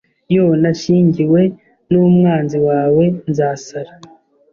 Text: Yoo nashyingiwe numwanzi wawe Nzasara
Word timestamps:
Yoo 0.33 0.53
nashyingiwe 0.61 1.41
numwanzi 1.91 2.57
wawe 2.67 3.05
Nzasara 3.29 3.91